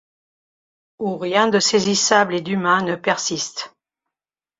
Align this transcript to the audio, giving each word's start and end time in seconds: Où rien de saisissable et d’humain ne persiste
Où 0.97 1.15
rien 1.15 1.47
de 1.47 1.59
saisissable 1.59 2.33
et 2.33 2.41
d’humain 2.41 2.81
ne 2.81 2.95
persiste 2.95 3.75